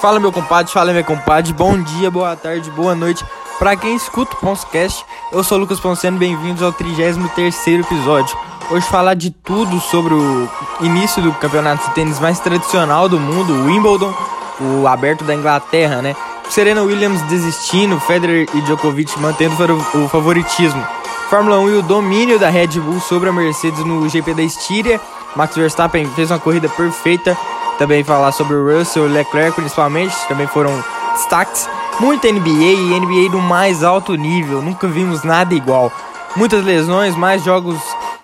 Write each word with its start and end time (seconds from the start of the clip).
Fala 0.00 0.20
meu 0.20 0.30
compadre, 0.30 0.72
fala 0.72 0.92
minha 0.92 1.02
compadre, 1.02 1.52
bom 1.52 1.80
dia, 1.80 2.08
boa 2.08 2.36
tarde, 2.36 2.70
boa 2.70 2.94
noite 2.94 3.24
para 3.58 3.74
quem 3.74 3.96
escuta 3.96 4.34
o 4.34 4.36
Ponscast. 4.36 5.04
Eu 5.32 5.42
sou 5.42 5.58
o 5.58 5.60
Lucas 5.60 5.80
Ponceno, 5.80 6.16
bem-vindos 6.16 6.62
ao 6.62 6.72
33º 6.72 7.80
episódio. 7.80 8.38
Hoje 8.70 8.86
falar 8.86 9.14
de 9.14 9.30
tudo 9.30 9.80
sobre 9.80 10.14
o 10.14 10.48
início 10.80 11.20
do 11.20 11.32
campeonato 11.32 11.88
de 11.88 11.94
tênis 11.94 12.20
mais 12.20 12.38
tradicional 12.38 13.08
do 13.08 13.18
mundo, 13.18 13.52
o 13.52 13.66
Wimbledon, 13.66 14.14
o 14.60 14.86
aberto 14.86 15.24
da 15.24 15.34
Inglaterra, 15.34 16.00
né? 16.00 16.14
Serena 16.48 16.82
Williams 16.82 17.20
desistindo, 17.22 17.98
Federer 17.98 18.48
e 18.54 18.60
Djokovic 18.60 19.18
mantendo 19.18 19.56
o 19.94 20.08
favoritismo. 20.08 20.86
Fórmula 21.28 21.58
1 21.58 21.70
e 21.70 21.74
o 21.74 21.82
domínio 21.82 22.38
da 22.38 22.48
Red 22.48 22.78
Bull 22.80 23.00
sobre 23.00 23.28
a 23.28 23.32
Mercedes 23.32 23.84
no 23.84 24.08
GP 24.08 24.32
da 24.32 24.42
Estíria. 24.42 25.00
Max 25.34 25.56
Verstappen 25.56 26.06
fez 26.14 26.30
uma 26.30 26.38
corrida 26.38 26.68
perfeita. 26.68 27.36
Também 27.78 28.02
falar 28.02 28.32
sobre 28.32 28.56
o 28.56 28.78
Russell 28.78 29.06
Leclerc, 29.06 29.54
principalmente, 29.54 30.14
também 30.26 30.48
foram 30.48 30.72
destaques. 31.14 31.68
Muita 32.00 32.30
NBA 32.30 32.50
e 32.50 33.00
NBA 33.00 33.30
do 33.30 33.40
mais 33.40 33.84
alto 33.84 34.14
nível, 34.14 34.60
nunca 34.60 34.88
vimos 34.88 35.22
nada 35.22 35.54
igual. 35.54 35.92
Muitas 36.36 36.64
lesões, 36.64 37.16
mais 37.16 37.42
jogos 37.44 37.78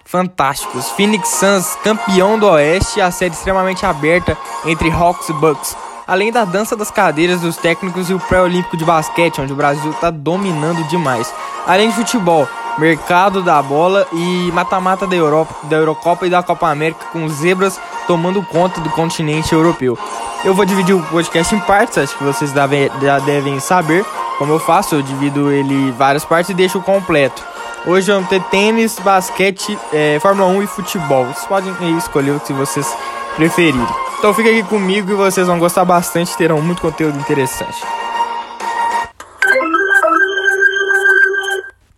fantásticos. 0.04 0.90
Phoenix 0.90 1.28
Suns, 1.28 1.76
campeão 1.82 2.38
do 2.38 2.46
Oeste, 2.46 3.00
a 3.00 3.10
série 3.10 3.32
extremamente 3.32 3.86
aberta 3.86 4.36
entre 4.64 4.90
Hawks 4.90 5.28
e 5.28 5.32
Bucks. 5.32 5.76
Além 6.06 6.30
da 6.30 6.44
dança 6.44 6.76
das 6.76 6.90
cadeiras 6.90 7.40
dos 7.40 7.56
técnicos 7.56 8.10
e 8.10 8.14
o 8.14 8.20
pré-olímpico 8.20 8.76
de 8.76 8.84
basquete, 8.84 9.40
onde 9.40 9.52
o 9.52 9.56
Brasil 9.56 9.90
está 9.90 10.10
dominando 10.10 10.86
demais. 10.88 11.32
Além 11.66 11.88
de 11.88 11.96
futebol, 11.96 12.48
mercado 12.78 13.42
da 13.42 13.62
bola 13.62 14.06
e 14.12 14.50
mata-mata 14.52 15.06
da 15.06 15.16
Europa, 15.16 15.54
da 15.64 15.76
Eurocopa 15.76 16.26
e 16.26 16.30
da 16.30 16.42
Copa 16.42 16.68
América 16.68 17.06
com 17.12 17.28
zebras 17.28 17.80
tomando 18.06 18.42
conta 18.42 18.80
do 18.80 18.90
continente 18.90 19.52
europeu. 19.52 19.98
Eu 20.44 20.54
vou 20.54 20.64
dividir 20.64 20.94
o 20.94 21.02
podcast 21.02 21.54
em 21.54 21.60
partes, 21.60 21.98
acho 21.98 22.16
que 22.16 22.24
vocês 22.24 22.52
já 22.52 23.18
devem 23.18 23.58
saber 23.60 24.04
como 24.38 24.52
eu 24.52 24.58
faço, 24.58 24.96
eu 24.96 25.02
divido 25.02 25.50
ele 25.52 25.74
em 25.74 25.90
várias 25.92 26.24
partes 26.24 26.50
e 26.50 26.54
deixo 26.54 26.80
completo. 26.80 27.42
Hoje 27.86 28.10
vamos 28.10 28.28
ter 28.28 28.42
tênis, 28.44 28.98
basquete, 28.98 29.78
é, 29.92 30.18
Fórmula 30.20 30.48
1 30.48 30.62
e 30.62 30.66
futebol. 30.66 31.26
Vocês 31.26 31.46
podem 31.46 31.96
escolher 31.96 32.32
o 32.32 32.40
que 32.40 32.52
vocês 32.52 32.96
preferirem. 33.36 33.86
Então 34.18 34.34
fica 34.34 34.48
aqui 34.48 34.62
comigo 34.64 35.10
e 35.10 35.14
vocês 35.14 35.46
vão 35.46 35.58
gostar 35.58 35.84
bastante, 35.84 36.36
terão 36.36 36.60
muito 36.60 36.80
conteúdo 36.80 37.18
interessante. 37.18 38.03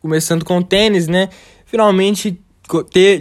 Começando 0.07 0.45
com 0.45 0.59
o 0.59 0.65
tênis, 0.65 1.09
né? 1.09 1.29
Finalmente 1.65 2.41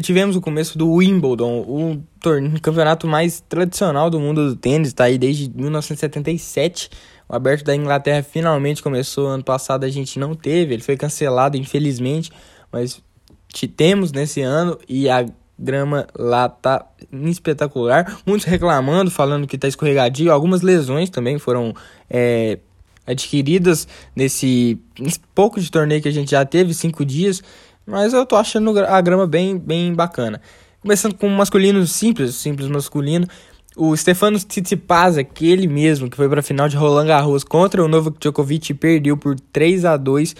tivemos 0.02 0.36
o 0.36 0.42
começo 0.42 0.78
do 0.78 0.92
Wimbledon, 0.92 1.62
o 1.62 2.04
torneio, 2.20 2.60
campeonato 2.62 3.08
mais 3.08 3.42
tradicional 3.42 4.10
do 4.10 4.20
mundo 4.20 4.50
do 4.50 4.56
tênis, 4.56 4.94
tá 4.94 5.06
aí 5.06 5.18
desde 5.18 5.50
1977. 5.50 6.90
O 7.28 7.36
aberto 7.36 7.64
da 7.64 7.76
Inglaterra 7.76 8.24
finalmente 8.24 8.84
começou, 8.84 9.28
ano 9.28 9.44
passado 9.44 9.84
a 9.84 9.90
gente 9.90 10.20
não 10.20 10.36
teve, 10.36 10.76
ele 10.76 10.84
foi 10.84 10.96
cancelado 10.96 11.58
infelizmente, 11.58 12.32
mas 12.72 13.02
temos 13.76 14.12
nesse 14.12 14.42
ano 14.42 14.78
e 14.88 15.10
a 15.10 15.26
grama 15.58 16.06
lá 16.16 16.50
tá 16.50 16.86
espetacular. 17.12 18.20
Muitos 18.26 18.46
reclamando, 18.46 19.10
falando 19.10 19.48
que 19.48 19.58
tá 19.58 19.68
escorregadio, 19.68 20.32
algumas 20.32 20.62
lesões 20.62 21.10
também 21.10 21.40
foram 21.40 21.74
é, 22.10 22.60
adquiridas 23.06 23.88
nesse, 24.16 24.80
pouco 25.34 25.60
de 25.60 25.70
torneio 25.70 26.02
que 26.02 26.08
a 26.08 26.12
gente 26.12 26.32
já 26.32 26.46
teve, 26.46 26.74
cinco 26.74 27.06
dias, 27.06 27.42
mas 27.86 28.14
eu 28.14 28.26
tô 28.26 28.36
achando 28.36 28.78
a 28.80 29.02
grama 29.02 29.28
bem, 29.28 29.58
bem 29.58 29.94
bacana. 29.94 30.42
Começando 30.82 31.16
com 31.16 31.28
masculino 31.30 31.86
simples, 31.86 32.36
simples 32.36 32.68
masculino, 32.68 33.28
o 33.76 33.96
Stefano 33.96 34.40
Tsitsipas, 34.40 35.18
aquele 35.18 35.68
mesmo 35.68 36.10
que 36.10 36.16
foi 36.16 36.30
para 36.30 36.40
a 36.40 36.44
final 36.44 36.70
de 36.70 36.78
Roland 36.78 37.08
Garros 37.08 37.44
contra 37.44 37.84
o 37.84 37.88
Novak 37.88 38.18
Djokovic 38.20 38.72
e 38.72 38.76
perdeu 38.76 39.18
por 39.18 39.38
3 39.40 39.84
a 39.86 39.98
2 39.98 40.36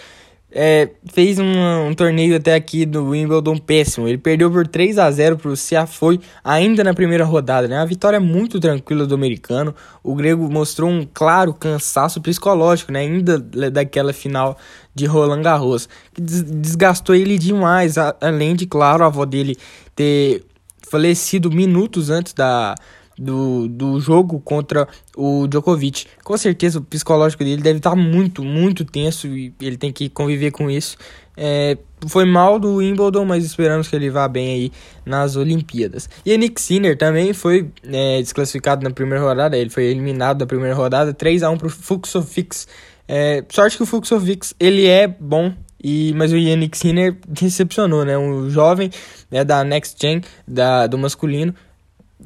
é, 0.50 0.90
fez 1.12 1.38
um, 1.38 1.88
um, 1.88 1.94
torneio 1.94 2.36
até 2.36 2.54
aqui 2.54 2.86
do 2.86 3.10
Wimbledon 3.10 3.58
péssimo. 3.58 4.06
Ele 4.06 4.18
perdeu 4.18 4.50
por 4.50 4.66
3 4.66 4.98
a 4.98 5.10
0 5.10 5.36
para 5.36 5.50
o 5.50 5.56
Ciafoy 5.56 6.20
ainda 6.42 6.84
na 6.84 6.94
primeira 6.94 7.24
rodada. 7.24 7.66
Né? 7.66 7.76
A 7.76 7.84
vitória 7.84 8.20
muito 8.20 8.60
tranquila 8.60 9.06
do 9.06 9.14
americano. 9.14 9.74
O 10.02 10.14
grego 10.14 10.50
mostrou 10.50 10.88
um 10.88 11.06
claro 11.12 11.52
cansaço 11.52 12.20
psicológico, 12.20 12.92
né? 12.92 13.00
ainda 13.00 13.38
daquela 13.38 14.12
final 14.12 14.56
de 14.94 15.04
Roland 15.04 15.42
Garros, 15.42 15.88
que 16.14 16.22
desgastou 16.22 17.14
ele 17.14 17.38
demais. 17.38 17.96
Além 18.20 18.54
de, 18.54 18.66
claro, 18.66 19.04
a 19.04 19.08
avó 19.08 19.24
dele 19.24 19.56
ter 19.94 20.44
falecido 20.88 21.50
minutos 21.50 22.08
antes 22.08 22.32
da, 22.32 22.74
do, 23.18 23.68
do 23.68 24.00
jogo 24.00 24.40
contra 24.40 24.86
o 25.16 25.46
Djokovic. 25.46 26.06
Com 26.22 26.36
certeza 26.36 26.78
o 26.78 26.82
psicológico 26.82 27.42
dele 27.42 27.62
deve 27.62 27.78
estar 27.78 27.96
muito, 27.96 28.44
muito 28.44 28.84
tenso 28.84 29.26
e 29.28 29.52
ele 29.60 29.76
tem 29.76 29.92
que 29.92 30.08
conviver 30.08 30.50
com 30.50 30.70
isso. 30.70 30.96
É, 31.36 31.76
foi 32.06 32.24
mal 32.24 32.58
do 32.58 32.76
Wimbledon, 32.76 33.24
mas 33.24 33.44
esperamos 33.44 33.88
que 33.88 33.96
ele 33.96 34.10
vá 34.10 34.26
bem 34.26 34.54
aí 34.54 34.72
nas 35.04 35.36
Olimpíadas. 35.36 36.08
E 36.24 36.36
Nick 36.36 36.60
Sinner 36.60 36.96
também 36.96 37.32
foi 37.32 37.70
é, 37.84 38.20
desclassificado 38.20 38.82
na 38.82 38.90
primeira 38.90 39.22
rodada, 39.22 39.56
ele 39.56 39.70
foi 39.70 39.84
eliminado 39.84 40.38
da 40.38 40.46
primeira 40.46 40.74
rodada, 40.74 41.12
3 41.12 41.42
a 41.42 41.50
1 41.50 41.58
para 41.58 41.66
o 41.66 41.70
Fuxofix. 41.70 42.66
É, 43.08 43.44
sorte 43.50 43.76
que 43.76 43.82
o 43.82 43.86
Fuxofix 43.86 44.54
ele 44.58 44.86
é 44.86 45.06
bom, 45.06 45.52
e, 45.82 46.12
mas 46.16 46.32
o 46.32 46.36
Yannick 46.36 46.76
Sinner 46.76 47.16
decepcionou, 47.28 48.04
né? 48.04 48.16
Um 48.16 48.50
jovem 48.50 48.90
né, 49.30 49.44
da 49.44 49.62
Next 49.62 49.96
Gen, 50.00 50.22
da, 50.48 50.86
do 50.86 50.98
masculino, 50.98 51.54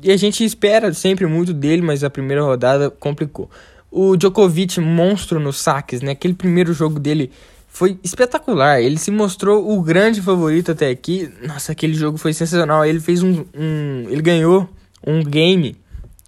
e 0.02 0.10
a 0.10 0.16
gente 0.16 0.44
espera 0.44 0.92
sempre 0.94 1.26
muito 1.26 1.52
dele, 1.52 1.82
mas 1.82 2.04
a 2.04 2.10
primeira 2.10 2.42
rodada 2.42 2.90
complicou. 2.90 3.50
O 3.90 4.16
Djokovic, 4.16 4.80
monstro 4.80 5.40
nos 5.40 5.58
saques, 5.58 6.00
né? 6.00 6.12
Aquele 6.12 6.34
primeiro 6.34 6.72
jogo 6.72 7.00
dele 7.00 7.32
foi 7.66 7.98
espetacular. 8.04 8.80
Ele 8.80 8.98
se 8.98 9.10
mostrou 9.10 9.70
o 9.70 9.82
grande 9.82 10.22
favorito 10.22 10.70
até 10.70 10.90
aqui. 10.90 11.32
Nossa, 11.42 11.72
aquele 11.72 11.94
jogo 11.94 12.16
foi 12.16 12.32
sensacional. 12.32 12.84
Ele 12.84 13.00
fez 13.00 13.22
um. 13.22 13.44
um 13.54 14.06
ele 14.08 14.22
ganhou 14.22 14.68
um 15.04 15.24
game 15.24 15.76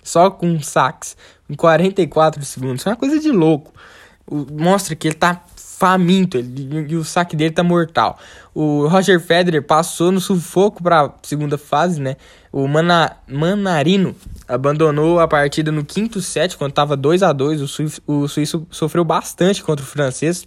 só 0.03 0.31
com 0.31 0.61
saques 0.61 1.17
em 1.49 1.55
44 1.55 2.45
segundos. 2.45 2.85
É 2.87 2.91
uma 2.91 2.97
coisa 2.97 3.21
de 3.21 3.31
louco. 3.31 3.73
O, 4.27 4.47
mostra 4.51 4.97
que 4.97 5.07
ele 5.07 5.15
tá 5.15 5.45
faminto 5.83 6.39
ele, 6.39 6.87
e 6.91 6.95
o 6.95 7.03
saque 7.03 7.35
dele 7.35 7.51
tá 7.51 7.65
mortal. 7.65 8.17
O 8.55 8.87
Roger 8.87 9.19
Federer 9.19 9.61
passou 9.65 10.13
no 10.13 10.21
sufoco 10.21 10.81
para 10.81 11.13
segunda 11.25 11.59
fase, 11.59 12.01
né? 12.01 12.15
O 12.53 12.69
Mana, 12.69 13.17
Manarino 13.27 14.15
abandonou 14.47 15.19
a 15.19 15.27
partida 15.27 15.73
no 15.73 15.85
quinto 15.85 16.21
set, 16.21 16.57
quando 16.57 16.71
estava 16.71 16.97
2 16.97 17.25
a 17.25 17.33
2 17.33 17.61
o, 17.61 17.67
o 18.07 18.29
suíço 18.29 18.65
sofreu 18.71 19.05
bastante 19.05 19.61
contra 19.61 19.85
o 19.85 19.89
francês. 19.89 20.47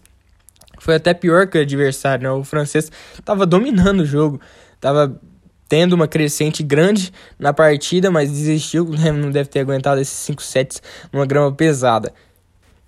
Foi 0.80 0.96
até 0.96 1.14
pior 1.14 1.48
que 1.48 1.58
o 1.58 1.62
adversário, 1.62 2.24
né? 2.24 2.32
O 2.32 2.46
francês 2.46 2.90
estava 3.20 3.46
dominando 3.46 4.02
o 4.02 4.06
jogo, 4.06 4.40
estava 4.74 5.20
tendo 5.68 5.94
uma 5.94 6.08
crescente 6.08 6.64
grande 6.64 7.12
na 7.38 7.52
partida, 7.52 8.10
mas 8.10 8.32
desistiu, 8.32 8.86
né? 8.86 9.12
não 9.12 9.32
deve 9.32 9.50
ter 9.50 9.60
aguentado 9.60 10.00
esses 10.00 10.18
5 10.18 10.42
sets 10.42 10.82
numa 11.12 11.26
grama 11.26 11.52
pesada. 11.52 12.14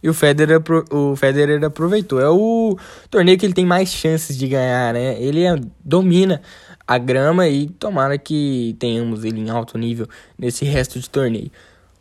E 0.07 0.09
o 0.09 0.13
Federer, 0.13 0.61
o 0.89 1.17
Federer 1.17 1.61
aproveitou. 1.65 2.21
É 2.21 2.29
o 2.29 2.77
torneio 3.09 3.37
que 3.37 3.45
ele 3.45 3.53
tem 3.53 3.65
mais 3.65 3.91
chances 3.91 4.37
de 4.37 4.47
ganhar, 4.47 4.93
né? 4.93 5.21
Ele 5.21 5.43
é, 5.43 5.53
domina 5.83 6.41
a 6.87 6.97
grama 6.97 7.45
e 7.49 7.67
tomara 7.67 8.17
que 8.17 8.73
tenhamos 8.79 9.25
ele 9.25 9.41
em 9.41 9.49
alto 9.49 9.77
nível 9.77 10.07
nesse 10.39 10.63
resto 10.63 10.97
de 10.97 11.09
torneio. 11.09 11.51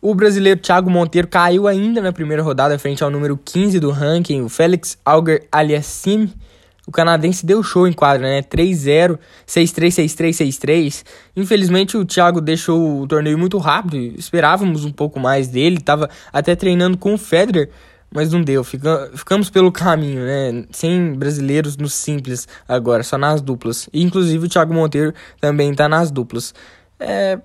O 0.01 0.15
brasileiro 0.15 0.57
Thiago 0.57 0.89
Monteiro 0.89 1.27
caiu 1.27 1.67
ainda 1.67 2.01
na 2.01 2.13
primeira 2.13 2.41
rodada 2.41 2.79
frente 2.79 3.03
ao 3.03 3.11
número 3.11 3.37
15 3.43 3.77
do 3.77 3.91
ranking, 3.91 4.39
o 4.39 4.47
Félix 4.47 4.97
Auger 5.03 5.45
Aliassime. 5.51 6.33
O 6.87 6.91
canadense 6.93 7.45
deu 7.45 7.61
show 7.61 7.85
em 7.85 7.91
quadra, 7.91 8.25
né? 8.25 8.41
3-0, 8.41 9.19
6-3, 9.45 9.87
6-3, 9.89 10.29
6-3. 10.47 11.03
Infelizmente 11.35 11.97
o 11.97 12.05
Thiago 12.05 12.39
deixou 12.39 13.01
o 13.01 13.05
torneio 13.05 13.37
muito 13.37 13.57
rápido, 13.57 13.97
esperávamos 14.17 14.85
um 14.85 14.93
pouco 14.93 15.19
mais 15.19 15.49
dele, 15.49 15.75
estava 15.75 16.09
até 16.31 16.55
treinando 16.55 16.97
com 16.97 17.13
o 17.13 17.17
Federer, 17.17 17.69
mas 18.11 18.31
não 18.31 18.41
deu. 18.41 18.63
Fica, 18.63 19.11
ficamos 19.15 19.49
pelo 19.49 19.71
caminho, 19.71 20.21
né? 20.21 20.65
Sem 20.71 21.13
brasileiros 21.13 21.77
no 21.77 21.89
simples 21.89 22.47
agora, 22.67 23.03
só 23.03 23.17
nas 23.17 23.41
duplas. 23.41 23.89
Inclusive 23.93 24.45
o 24.45 24.49
Thiago 24.49 24.73
Monteiro 24.73 25.13
também 25.39 25.73
tá 25.73 25.87
nas 25.87 26.11
duplas. 26.11 26.53
É, 26.99 27.39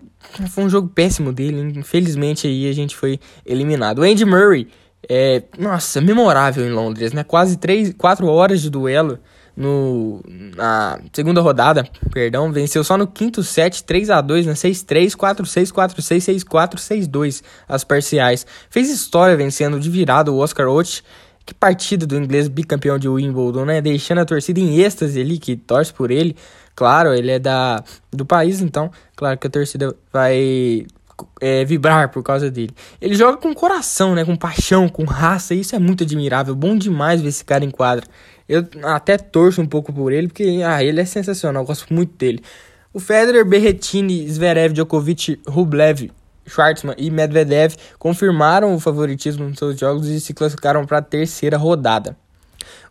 foi 0.51 0.65
um 0.65 0.71
jogo 0.71 0.89
péssimo 0.89 1.33
dele, 1.33 1.79
infelizmente 1.79 2.47
aí 2.47 2.69
a 2.69 2.73
gente 2.73 2.97
foi 2.97 3.19
eliminado. 3.45 3.99
O 3.99 4.03
Andy 4.03 4.25
Murray, 4.25 4.69
é, 5.09 5.43
nossa, 5.59 6.01
memorável 6.01 6.67
em 6.67 6.71
Londres, 6.71 7.13
né? 7.13 7.23
Quase 7.23 7.57
3, 7.59 7.95
4 7.99 8.27
horas 8.27 8.63
de 8.63 8.71
duelo 8.71 9.19
no, 9.57 10.23
na 10.57 10.99
segunda 11.13 11.41
rodada, 11.41 11.87
perdão, 12.13 12.51
venceu 12.51 12.83
só 12.83 12.97
no 12.97 13.07
quinto 13.07 13.43
set, 13.43 13.85
3 13.85 14.11
a 14.11 14.21
2 14.21 14.47
né? 14.47 14.55
6-3, 14.55 15.11
4-6, 15.11 15.73
4-6, 15.73 16.45
6-4, 16.45 16.75
6-2 16.77 17.43
as 17.69 17.85
parciais. 17.85 18.47
Fez 18.71 18.89
história 18.91 19.37
vencendo 19.37 19.79
de 19.79 19.91
virada 19.91 20.33
o 20.33 20.39
Oscar 20.39 20.69
Oates. 20.69 21.03
Que 21.45 21.53
partida 21.53 22.07
do 22.07 22.17
inglês 22.17 22.47
bicampeão 22.47 22.97
de 22.97 23.09
Wimbledon, 23.09 23.65
né? 23.65 23.81
Deixando 23.81 24.19
a 24.19 24.25
torcida 24.25 24.61
em 24.61 24.79
êxtase 24.79 25.21
ali, 25.21 25.39
que 25.39 25.57
torce 25.57 25.93
por 25.93 26.13
ele. 26.13 26.37
Claro, 26.75 27.13
ele 27.13 27.33
é 27.33 27.39
da 27.39 27.83
do 28.13 28.25
país, 28.25 28.61
então, 28.61 28.91
claro 29.17 29.37
que 29.37 29.49
a 29.49 29.51
torcida 29.51 29.95
vai 30.13 30.87
é, 31.41 31.65
vibrar 31.65 32.11
por 32.11 32.23
causa 32.23 32.51
dele. 32.51 32.75
Ele 33.01 33.15
joga 33.15 33.37
com 33.37 33.53
coração, 33.55 34.15
né? 34.15 34.25
Com 34.25 34.37
paixão, 34.37 34.89
com 34.89 35.05
raça. 35.05 35.55
E 35.55 35.61
isso 35.61 35.75
é 35.75 35.79
muito 35.79 36.05
admirável. 36.05 36.55
Bom 36.55 36.77
demais 36.77 37.21
ver 37.21 37.29
esse 37.29 37.45
cara 37.45 37.65
em 37.65 37.71
quadra. 37.71 38.07
Eu 38.49 38.67
até 38.83 39.17
torço 39.17 39.61
um 39.61 39.67
pouco 39.67 39.93
por 39.93 40.13
ele, 40.13 40.29
porque 40.29 40.61
ah, 40.65 40.83
ele 40.83 41.01
é 41.01 41.05
sensacional. 41.05 41.65
Gosto 41.65 41.93
muito 41.93 42.17
dele. 42.17 42.43
O 42.93 43.01
Federer, 43.01 43.45
Berrettini, 43.45 44.29
Zverev, 44.29 44.75
Djokovic, 44.75 45.41
Rublev, 45.47 46.11
Schwartzman 46.47 46.95
e 46.99 47.11
Medvedev 47.11 47.75
confirmaram 47.99 48.75
o 48.75 48.81
favoritismo 48.81 49.49
nos 49.49 49.59
seus 49.59 49.79
jogos 49.79 50.09
e 50.09 50.21
se 50.21 50.35
classificaram 50.35 50.85
para 50.85 50.99
a 50.99 51.03
terceira 51.03 51.57
rodada. 51.57 52.17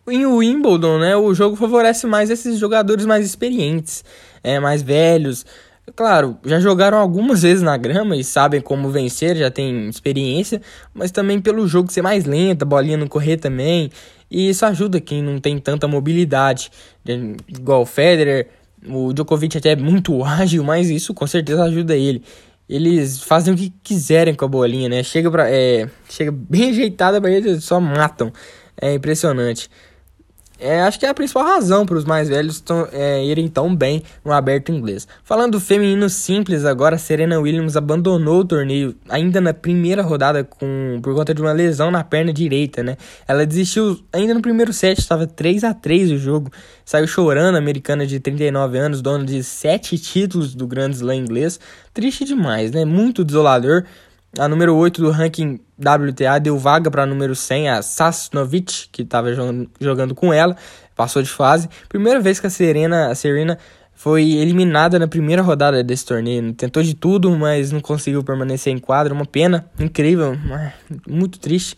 Em 0.08 0.26
Wimbledon, 0.26 0.98
né, 0.98 1.16
o 1.16 1.32
jogo 1.32 1.54
favorece 1.54 2.06
mais 2.06 2.28
esses 2.28 2.58
jogadores 2.58 3.06
mais 3.06 3.24
experientes, 3.24 4.04
é, 4.42 4.58
mais 4.58 4.82
velhos. 4.82 5.46
Claro, 5.96 6.38
já 6.44 6.60
jogaram 6.60 6.96
algumas 6.98 7.42
vezes 7.42 7.60
na 7.62 7.76
grama 7.76 8.16
e 8.16 8.22
sabem 8.22 8.60
como 8.60 8.88
vencer, 8.88 9.36
já 9.36 9.50
tem 9.50 9.88
experiência, 9.88 10.62
mas 10.94 11.10
também 11.10 11.40
pelo 11.40 11.66
jogo 11.66 11.90
ser 11.92 12.02
mais 12.02 12.24
lento, 12.24 12.62
a 12.62 12.64
bolinha 12.66 12.96
não 12.96 13.08
correr 13.08 13.36
também. 13.36 13.90
E 14.30 14.48
isso 14.48 14.64
ajuda 14.64 15.00
quem 15.00 15.20
não 15.20 15.40
tem 15.40 15.58
tanta 15.58 15.88
mobilidade, 15.88 16.70
igual 17.48 17.82
o 17.82 17.86
Federer, 17.86 18.48
o 18.86 19.12
Djokovic 19.12 19.58
até 19.58 19.70
é 19.70 19.76
muito 19.76 20.22
ágil, 20.24 20.62
mas 20.62 20.88
isso 20.88 21.12
com 21.12 21.26
certeza 21.26 21.64
ajuda 21.64 21.96
ele. 21.96 22.22
Eles 22.68 23.20
fazem 23.20 23.52
o 23.52 23.56
que 23.56 23.70
quiserem 23.82 24.34
com 24.34 24.44
a 24.44 24.48
bolinha, 24.48 24.88
né? 24.88 25.02
Chega, 25.02 25.30
pra, 25.30 25.50
é, 25.50 25.88
chega 26.08 26.30
bem 26.32 26.70
ajeitada 26.70 27.20
para 27.20 27.30
eles, 27.30 27.64
só 27.64 27.80
matam. 27.80 28.32
É 28.80 28.94
impressionante. 28.94 29.68
É, 30.64 30.80
acho 30.82 30.96
que 31.00 31.04
é 31.04 31.08
a 31.08 31.14
principal 31.14 31.42
razão 31.42 31.84
para 31.84 31.96
os 31.96 32.04
mais 32.04 32.28
velhos 32.28 32.62
é, 32.92 33.24
irem 33.24 33.48
tão 33.48 33.74
bem 33.74 34.00
no 34.24 34.32
aberto 34.32 34.70
inglês. 34.70 35.08
Falando 35.24 35.52
do 35.52 35.60
feminino 35.60 36.08
simples, 36.08 36.64
agora 36.64 36.96
Serena 36.96 37.40
Williams 37.40 37.76
abandonou 37.76 38.40
o 38.40 38.44
torneio 38.44 38.94
ainda 39.08 39.40
na 39.40 39.52
primeira 39.52 40.02
rodada 40.02 40.44
com, 40.44 41.00
por 41.02 41.16
conta 41.16 41.34
de 41.34 41.42
uma 41.42 41.50
lesão 41.50 41.90
na 41.90 42.04
perna 42.04 42.32
direita, 42.32 42.80
né? 42.80 42.96
Ela 43.26 43.44
desistiu 43.44 43.98
ainda 44.12 44.34
no 44.34 44.40
primeiro 44.40 44.72
set, 44.72 45.00
estava 45.00 45.26
3 45.26 45.64
a 45.64 45.74
3 45.74 46.12
o 46.12 46.16
jogo. 46.16 46.52
Saiu 46.84 47.08
chorando, 47.08 47.56
americana 47.56 48.06
de 48.06 48.20
39 48.20 48.78
anos, 48.78 49.02
dona 49.02 49.24
de 49.24 49.42
7 49.42 49.98
títulos 49.98 50.54
do 50.54 50.68
Grand 50.68 50.90
Slam 50.90 51.16
inglês. 51.16 51.58
Triste 51.92 52.24
demais, 52.24 52.70
né? 52.70 52.84
Muito 52.84 53.24
desolador. 53.24 53.82
A 54.38 54.48
número 54.48 54.74
8 54.74 55.02
do 55.02 55.10
ranking 55.10 55.60
WTA 55.78 56.38
deu 56.40 56.56
vaga 56.56 56.90
para 56.90 57.02
a 57.02 57.06
número 57.06 57.34
100, 57.34 57.68
a 57.68 57.82
Sasnovic, 57.82 58.88
que 58.90 59.02
estava 59.02 59.28
jogando, 59.78 60.14
com 60.14 60.32
ela, 60.32 60.56
passou 60.96 61.22
de 61.22 61.28
fase. 61.28 61.68
Primeira 61.88 62.18
vez 62.18 62.40
que 62.40 62.46
a 62.46 62.50
Serena, 62.50 63.08
a 63.08 63.14
Serena 63.14 63.58
foi 63.94 64.32
eliminada 64.32 64.98
na 64.98 65.06
primeira 65.06 65.42
rodada 65.42 65.84
desse 65.84 66.06
torneio. 66.06 66.54
Tentou 66.54 66.82
de 66.82 66.94
tudo, 66.94 67.30
mas 67.36 67.70
não 67.70 67.80
conseguiu 67.80 68.24
permanecer 68.24 68.72
em 68.72 68.78
quadra. 68.78 69.12
Uma 69.12 69.26
pena, 69.26 69.66
incrível, 69.78 70.34
muito 71.06 71.38
triste. 71.38 71.76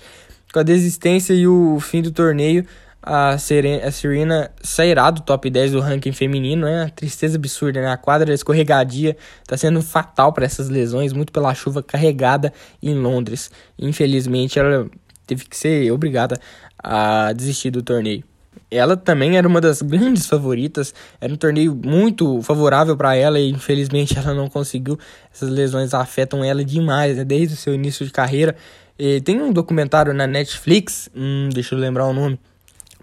Com 0.53 0.61
a 0.61 0.63
desistência 0.63 1.35
e 1.35 1.49
o 1.49 1.81
fim 1.81 2.01
do 2.01 2.13
torneio, 2.13 2.65
a 3.07 3.37
Serena, 3.37 4.51
sairá 4.63 5.11
do 5.11 5.21
top 5.21 5.51
10 5.51 5.73
do 5.73 5.81
ranking 5.81 6.13
feminino, 6.13 6.67
é 6.67 6.85
uma 6.85 6.91
tristeza 6.91 7.37
absurda, 7.37 7.83
né? 7.83 7.89
A 7.89 7.99
quadra 7.99 8.33
escorregadia 8.33 9.15
está 9.43 9.59
sendo 9.59 9.83
fatal 9.83 10.33
para 10.33 10.47
essas 10.47 10.71
lesões, 10.71 11.13
muito 11.13 11.31
pela 11.31 11.55
chuva 11.55 11.83
carregada 11.83 12.51
em 12.83 12.95
Londres. 12.95 13.51
Infelizmente, 13.79 14.59
ela 14.59 14.89
teve 15.27 15.45
que 15.45 15.55
ser 15.55 15.93
obrigada 15.93 16.41
a 16.83 17.35
desistir 17.35 17.71
do 17.71 17.83
torneio. 17.83 18.25
Ela 18.71 18.97
também 18.97 19.37
era 19.37 19.47
uma 19.47 19.61
das 19.61 19.83
grandes 19.83 20.27
favoritas, 20.27 20.95
era 21.21 21.31
um 21.33 21.37
torneio 21.37 21.75
muito 21.75 22.41
favorável 22.41 22.97
para 22.97 23.15
ela 23.15 23.39
e 23.39 23.51
infelizmente 23.51 24.17
ela 24.19 24.33
não 24.33 24.49
conseguiu. 24.49 24.99
Essas 25.31 25.51
lesões 25.51 25.93
afetam 25.93 26.43
ela 26.43 26.65
demais, 26.65 27.19
né? 27.19 27.25
desde 27.25 27.53
o 27.53 27.57
seu 27.59 27.75
início 27.75 28.07
de 28.07 28.13
carreira. 28.13 28.57
E 28.99 29.21
tem 29.21 29.43
um 29.43 29.53
documentário 29.53 30.15
na 30.15 30.27
Netflix, 30.27 31.11
hum, 31.15 31.51
deixa 31.53 31.75
eu 31.75 31.79
lembrar 31.79 32.07
o 32.07 32.13
nome 32.15 32.39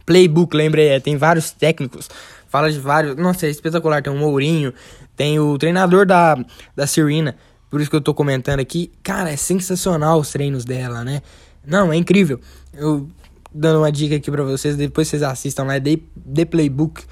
Playbook, 0.06 0.56
lembrei, 0.56 0.90
é, 0.90 1.00
tem 1.00 1.18
vários 1.18 1.52
técnicos, 1.52 2.10
fala 2.48 2.72
de 2.72 2.80
vários. 2.80 3.16
Nossa, 3.16 3.46
é 3.46 3.50
espetacular. 3.50 4.02
Tem 4.02 4.12
o 4.12 4.16
Mourinho, 4.16 4.74
tem 5.16 5.40
o 5.40 5.58
treinador 5.58 6.06
da, 6.06 6.38
da 6.76 6.86
Serena, 6.88 7.36
por 7.70 7.80
isso 7.80 7.90
que 7.90 7.96
eu 7.96 8.02
tô 8.02 8.14
comentando 8.14 8.60
aqui. 8.60 8.92
Cara, 9.02 9.32
é 9.32 9.38
sensacional 9.38 10.20
os 10.20 10.32
treinos 10.32 10.66
dela, 10.66 11.04
né? 11.04 11.22
Não, 11.66 11.92
é 11.92 11.96
incrível. 11.96 12.40
Eu 12.74 13.08
dando 13.54 13.80
uma 13.80 13.92
dica 13.92 14.16
aqui 14.16 14.32
para 14.32 14.44
vocês, 14.44 14.76
depois 14.76 15.08
vocês 15.08 15.24
assistam 15.24 15.64
lá, 15.64 15.76
é 15.76 15.80
The, 15.80 16.00
The 16.34 16.46
Playbook. 16.46 17.04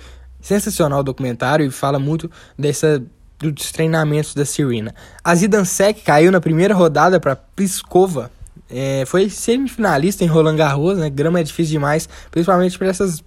Sensacional 0.41 1.01
o 1.01 1.03
documentário 1.03 1.65
e 1.65 1.69
fala 1.69 1.99
muito 1.99 2.31
dessa 2.57 3.03
dos 3.39 3.71
treinamentos 3.71 4.33
da 4.33 4.45
Serena. 4.45 4.93
A 5.23 5.33
Zidansek 5.33 6.01
caiu 6.01 6.31
na 6.31 6.41
primeira 6.41 6.73
rodada 6.73 7.19
para 7.19 7.35
Pliskova 7.35 8.29
é, 8.69 9.03
foi 9.05 9.29
semifinalista 9.29 10.23
em 10.23 10.27
Roland 10.27 10.55
Garros, 10.55 10.97
né? 10.97 11.09
Grama 11.09 11.39
é 11.39 11.43
difícil 11.43 11.71
demais, 11.71 12.07
principalmente 12.29 12.77
para 12.77 12.87
essas, 12.87 13.23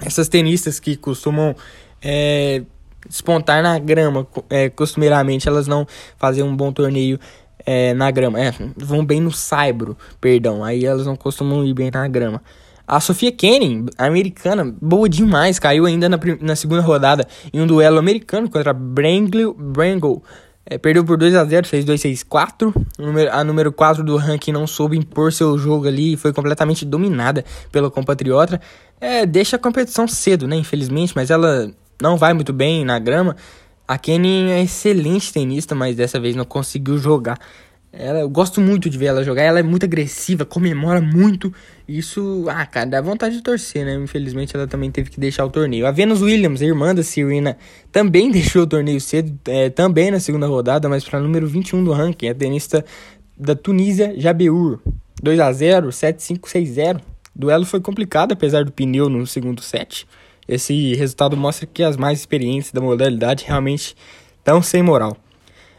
essas 0.00 0.28
tenistas 0.28 0.80
que 0.80 0.96
costumam 0.96 1.54
é, 2.02 2.62
despontar 3.08 3.62
na 3.62 3.78
grama. 3.78 4.26
É, 4.48 4.70
costumeiramente 4.70 5.48
elas 5.48 5.66
não 5.66 5.86
fazem 6.16 6.42
um 6.42 6.56
bom 6.56 6.72
torneio 6.72 7.18
é, 7.64 7.92
na 7.92 8.10
grama. 8.10 8.40
É, 8.40 8.52
vão 8.76 9.04
bem 9.04 9.20
no 9.20 9.30
saibro, 9.30 9.96
perdão. 10.20 10.64
Aí 10.64 10.84
elas 10.84 11.06
não 11.06 11.16
costumam 11.16 11.64
ir 11.64 11.74
bem 11.74 11.90
na 11.92 12.06
grama. 12.08 12.42
A 12.88 13.00
Sofia 13.00 13.32
Kenin, 13.32 13.86
americana, 13.98 14.72
boa 14.80 15.08
demais, 15.08 15.58
caiu 15.58 15.86
ainda 15.86 16.08
na, 16.08 16.20
na 16.40 16.54
segunda 16.54 16.82
rodada 16.82 17.26
em 17.52 17.60
um 17.60 17.66
duelo 17.66 17.98
americano 17.98 18.48
contra 18.48 18.72
Brangle, 18.72 19.52
Brangle 19.54 20.22
é, 20.68 20.76
perdeu 20.76 21.04
por 21.04 21.16
2 21.16 21.34
a 21.36 21.44
0 21.44 21.66
fez 21.66 21.84
2-6-4. 21.84 22.74
A 23.30 23.44
número 23.44 23.72
4 23.72 24.02
do 24.02 24.16
ranking 24.16 24.50
não 24.50 24.66
soube 24.66 24.98
impor 24.98 25.32
seu 25.32 25.56
jogo 25.56 25.86
ali 25.86 26.14
e 26.14 26.16
foi 26.16 26.32
completamente 26.32 26.84
dominada 26.84 27.44
pelo 27.70 27.88
compatriota. 27.88 28.60
É, 29.00 29.24
deixa 29.24 29.54
a 29.54 29.58
competição 29.58 30.08
cedo, 30.08 30.48
né? 30.48 30.56
Infelizmente, 30.56 31.12
mas 31.14 31.30
ela 31.30 31.70
não 32.02 32.16
vai 32.16 32.34
muito 32.34 32.52
bem 32.52 32.84
na 32.84 32.98
grama. 32.98 33.36
A 33.86 33.96
Kenny 33.96 34.50
é 34.50 34.62
excelente 34.62 35.32
tenista, 35.32 35.72
mas 35.72 35.94
dessa 35.94 36.18
vez 36.18 36.34
não 36.34 36.44
conseguiu 36.44 36.98
jogar. 36.98 37.38
Ela, 37.98 38.20
eu 38.20 38.28
gosto 38.28 38.60
muito 38.60 38.90
de 38.90 38.98
ver 38.98 39.06
ela 39.06 39.24
jogar. 39.24 39.42
Ela 39.42 39.60
é 39.60 39.62
muito 39.62 39.84
agressiva, 39.84 40.44
comemora 40.44 41.00
muito. 41.00 41.52
Isso, 41.88 42.44
ah, 42.48 42.66
cara, 42.66 42.86
dá 42.86 43.00
vontade 43.00 43.36
de 43.36 43.42
torcer, 43.42 43.84
né? 43.84 43.94
Infelizmente 43.94 44.54
ela 44.54 44.66
também 44.66 44.90
teve 44.90 45.10
que 45.10 45.18
deixar 45.18 45.44
o 45.44 45.50
torneio. 45.50 45.86
A 45.86 45.90
Venus 45.90 46.22
Williams, 46.22 46.60
irmã 46.60 46.94
da 46.94 47.02
Serena, 47.02 47.56
também 47.90 48.30
deixou 48.32 48.62
o 48.62 48.66
torneio 48.66 49.00
cedo, 49.00 49.38
é, 49.46 49.70
também 49.70 50.10
na 50.10 50.20
segunda 50.20 50.46
rodada, 50.46 50.88
mas 50.88 51.04
para 51.04 51.20
número 51.20 51.46
21 51.46 51.82
do 51.84 51.92
ranking. 51.92 52.28
A 52.28 52.34
tenista 52.34 52.84
da 53.36 53.54
Tunísia, 53.54 54.14
Jabeur. 54.18 54.78
2 55.22 55.40
a 55.40 55.52
0 55.52 55.88
7-5, 55.88 56.40
6-0. 56.40 56.96
O 56.96 57.00
duelo 57.34 57.64
foi 57.64 57.80
complicado, 57.80 58.32
apesar 58.32 58.64
do 58.64 58.72
pneu 58.72 59.08
no 59.08 59.26
segundo 59.26 59.62
set. 59.62 60.06
Esse 60.48 60.94
resultado 60.94 61.36
mostra 61.36 61.66
que 61.66 61.82
as 61.82 61.96
mais 61.96 62.20
experientes 62.20 62.70
da 62.70 62.80
modalidade 62.80 63.44
realmente 63.46 63.96
estão 64.38 64.62
sem 64.62 64.82
moral. 64.82 65.16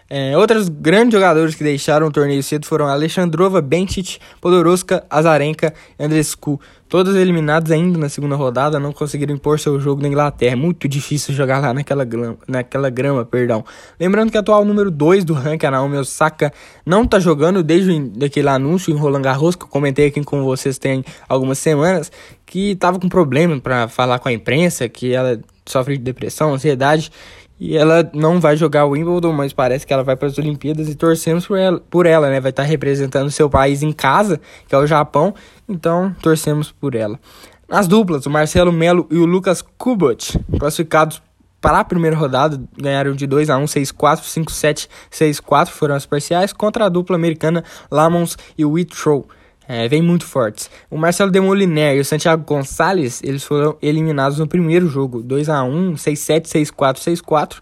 É, 0.10 0.38
outros 0.38 0.70
grandes 0.70 1.14
jogadores 1.14 1.54
que 1.54 1.64
deixaram 1.64 2.08
o 2.08 2.12
torneio 2.12 2.42
cedo 2.42 2.66
foram 2.66 2.88
Alexandrova, 2.88 3.62
Bencic, 3.62 4.20
Podoroska, 4.40 5.06
Azarenka 5.10 5.74
e 6.00 6.04
Andrescu. 6.04 6.60
Todos 6.88 7.18
eliminados 7.18 7.70
ainda 7.70 8.00
na 8.00 8.08
segunda 8.08 8.38
rodada, 8.38 8.80
não 8.80 8.94
conseguiram 8.94 9.36
impor 9.36 9.60
seu 9.60 9.78
jogo 9.78 10.02
na 10.02 10.08
Inglaterra. 10.08 10.56
Muito 10.56 10.88
difícil 10.88 11.34
jogar 11.34 11.60
lá 11.60 11.74
naquela 11.74 12.06
grama, 12.06 12.38
naquela 12.48 12.90
grama 12.90 13.26
perdão. 13.26 13.66
Lembrando 14.00 14.32
que 14.32 14.38
o 14.38 14.40
atual 14.40 14.64
número 14.64 14.90
2 14.90 15.26
do 15.26 15.34
ranking, 15.34 15.66
a 15.66 15.72
Naomi 15.72 15.98
Osaka, 15.98 16.54
não 16.86 17.04
está 17.04 17.20
jogando 17.20 17.62
desde 17.62 18.26
aquele 18.26 18.48
anúncio 18.48 18.94
em 18.94 18.98
Roland 18.98 19.22
Garros, 19.22 19.58
que 19.58 19.66
eu 19.66 19.68
comentei 19.68 20.08
aqui 20.08 20.24
com 20.24 20.42
vocês 20.44 20.78
tem 20.78 21.04
algumas 21.28 21.60
semanas, 21.60 22.10
que 22.46 22.72
estava 22.72 22.98
com 22.98 23.10
problema 23.10 23.60
para 23.60 23.90
falar 23.90 24.20
com 24.20 24.30
a 24.30 24.32
imprensa, 24.32 24.88
que 24.88 25.14
ela 25.14 25.38
sofre 25.66 25.98
de 25.98 26.04
depressão, 26.04 26.54
ansiedade, 26.54 27.12
e 27.60 27.76
ela 27.76 28.10
não 28.14 28.40
vai 28.40 28.56
jogar 28.56 28.86
o 28.86 28.92
Wimbledon, 28.92 29.34
mas 29.34 29.52
parece 29.52 29.86
que 29.86 29.92
ela 29.92 30.04
vai 30.04 30.16
para 30.16 30.28
as 30.28 30.38
Olimpíadas 30.38 30.88
e 30.90 30.96
torcemos 30.96 31.48
por 31.48 31.58
ela, 31.58 31.82
por 31.90 32.06
ela, 32.06 32.30
né? 32.30 32.40
Vai 32.40 32.52
estar 32.52 32.64
tá 32.64 32.70
representando 32.70 33.32
seu 33.32 33.50
país 33.50 33.82
em 33.82 33.92
casa, 33.92 34.40
que 34.68 34.76
é 34.76 34.78
o 34.78 34.86
Japão, 34.86 35.34
então 35.68 36.16
torcemos 36.22 36.72
por 36.72 36.94
ela. 36.94 37.20
Nas 37.68 37.88
duplas, 37.88 38.26
o 38.26 38.30
Marcelo 38.30 38.72
Melo 38.72 39.08
e 39.12 39.18
o 39.18 39.26
Lucas 39.26 39.62
Kubot, 39.78 40.40
classificados 40.60 41.22
para 41.60 41.80
a 41.80 41.84
primeira 41.84 42.16
rodada, 42.16 42.62
ganharam 42.78 43.14
de 43.14 43.26
2 43.26 43.50
a 43.50 43.58
1, 43.58 43.66
6-4, 43.66 44.22
5-7, 44.22 44.88
6-4 45.12 45.68
foram 45.68 45.96
as 45.96 46.06
parciais 46.06 46.54
contra 46.54 46.86
a 46.86 46.90
dupla 46.90 47.16
americana 47.16 47.64
Lamons 47.92 48.38
e 48.58 48.64
Whitrow. 48.64 49.28
É, 49.68 49.88
vem 49.88 50.02
muito 50.02 50.26
fortes. 50.26 50.70
O 50.90 50.98
Marcelo 50.98 51.30
Demoliner 51.30 51.98
e 51.98 52.00
o 52.00 52.06
Santiago 52.06 52.44
Gonçalves, 52.46 53.22
eles 53.22 53.44
foram 53.44 53.76
eliminados 53.82 54.40
no 54.40 54.48
primeiro 54.48 54.88
jogo, 54.88 55.22
2 55.22 55.50
a 55.50 55.64
1 55.64 55.96
6-7, 55.96 56.46
6-4, 56.72 57.22
6-4. 57.22 57.58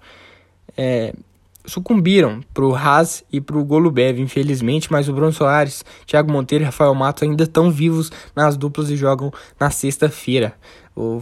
É, 0.77 1.13
sucumbiram 1.65 2.41
pro 2.53 2.75
Haas 2.75 3.23
e 3.31 3.41
pro 3.41 3.63
Golubev, 3.63 4.19
infelizmente, 4.19 4.91
mas 4.91 5.09
o 5.09 5.13
Bruno 5.13 5.33
Soares, 5.33 5.83
Thiago 6.05 6.31
Monteiro 6.31 6.63
e 6.63 6.65
Rafael 6.65 6.93
Matos 6.93 7.23
ainda 7.23 7.43
estão 7.43 7.71
vivos 7.71 8.11
nas 8.35 8.55
duplas 8.55 8.89
e 8.89 8.95
jogam 8.95 9.31
na 9.59 9.71
sexta-feira. 9.71 10.53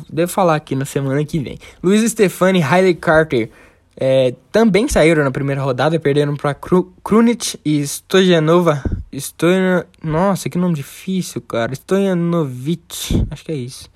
Devo 0.10 0.32
falar 0.32 0.56
aqui 0.56 0.76
na 0.76 0.86
semana 0.86 1.24
que 1.26 1.40
vem. 1.40 1.58
Luiz 1.82 2.10
Stefani 2.12 2.60
e 2.60 2.62
Riley 2.62 2.96
Carter 2.96 3.50
é, 3.96 4.36
também 4.52 4.88
saíram 4.88 5.24
na 5.24 5.32
primeira 5.32 5.62
rodada, 5.62 6.00
perderam 6.00 6.36
para 6.36 6.56
Krunic 7.04 7.60
e 7.64 7.82
Stojanova. 7.82 8.84
Stojan... 9.20 9.86
Nossa, 10.04 10.50
que 10.50 10.58
nome 10.58 10.76
difícil, 10.76 11.42
cara. 11.42 11.74
Stojanovic, 11.74 13.26
acho 13.30 13.46
que 13.46 13.52
é 13.52 13.56
isso. 13.56 13.90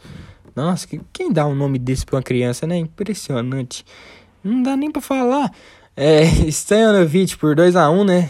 Nossa, 0.55 0.87
quem 1.13 1.31
dá 1.31 1.45
um 1.45 1.55
nome 1.55 1.77
desse 1.77 2.05
pra 2.05 2.15
uma 2.15 2.23
criança, 2.23 2.65
né? 2.65 2.77
Impressionante. 2.77 3.85
Não 4.43 4.63
dá 4.63 4.75
nem 4.75 4.91
pra 4.91 5.01
falar. 5.01 5.51
É, 5.95 6.25
Stojanovic 6.51 7.37
por 7.37 7.55
2x1, 7.55 8.05
né? 8.05 8.27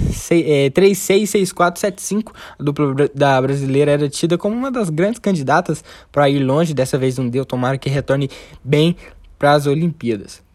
3-6, 0.72 1.24
6-4, 1.24 1.78
7-5. 1.78 2.34
A 2.58 2.64
dupla 2.64 3.10
da 3.14 3.42
brasileira 3.42 3.92
era 3.92 4.10
tida 4.10 4.38
como 4.38 4.56
uma 4.56 4.72
das 4.72 4.90
grandes 4.90 5.20
candidatas 5.20 5.84
para 6.12 6.30
ir 6.30 6.40
longe. 6.40 6.74
Dessa 6.74 6.98
vez 6.98 7.18
não 7.18 7.28
deu. 7.28 7.46
Tomara 7.46 7.78
que 7.78 7.90
retorne 7.90 8.30
bem 8.64 8.96
para 9.38 9.54
as 9.54 9.68
Olimpíadas. 9.68 10.47